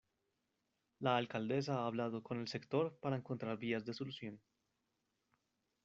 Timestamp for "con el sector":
2.23-2.97